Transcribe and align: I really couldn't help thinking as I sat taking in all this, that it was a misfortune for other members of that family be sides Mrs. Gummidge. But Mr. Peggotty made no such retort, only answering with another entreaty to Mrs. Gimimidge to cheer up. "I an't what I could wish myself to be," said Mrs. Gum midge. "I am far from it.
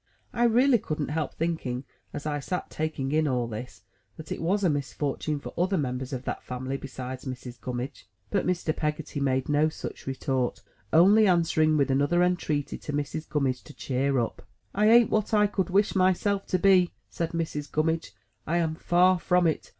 I 0.33 0.45
really 0.45 0.79
couldn't 0.79 1.09
help 1.09 1.35
thinking 1.35 1.83
as 2.11 2.25
I 2.25 2.39
sat 2.39 2.71
taking 2.71 3.11
in 3.11 3.27
all 3.27 3.45
this, 3.47 3.83
that 4.17 4.31
it 4.31 4.41
was 4.41 4.63
a 4.63 4.67
misfortune 4.71 5.39
for 5.39 5.53
other 5.55 5.77
members 5.77 6.11
of 6.11 6.23
that 6.23 6.41
family 6.41 6.75
be 6.75 6.87
sides 6.87 7.25
Mrs. 7.25 7.61
Gummidge. 7.61 8.07
But 8.31 8.47
Mr. 8.47 8.75
Peggotty 8.75 9.19
made 9.19 9.47
no 9.47 9.69
such 9.69 10.07
retort, 10.07 10.63
only 10.91 11.27
answering 11.27 11.77
with 11.77 11.91
another 11.91 12.23
entreaty 12.23 12.79
to 12.79 12.91
Mrs. 12.91 13.29
Gimimidge 13.29 13.61
to 13.61 13.75
cheer 13.75 14.17
up. 14.17 14.41
"I 14.73 14.87
an't 14.87 15.11
what 15.11 15.35
I 15.35 15.45
could 15.45 15.69
wish 15.69 15.93
myself 15.95 16.47
to 16.47 16.57
be," 16.57 16.93
said 17.07 17.33
Mrs. 17.33 17.71
Gum 17.71 17.85
midge. 17.85 18.11
"I 18.47 18.57
am 18.57 18.73
far 18.73 19.19
from 19.19 19.45
it. 19.45 19.69